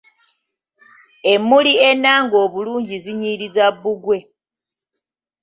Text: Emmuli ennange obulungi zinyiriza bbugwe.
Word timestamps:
Emmuli 1.33 1.73
ennange 1.89 2.37
obulungi 2.45 2.95
zinyiriza 3.03 3.65
bbugwe. 3.73 4.19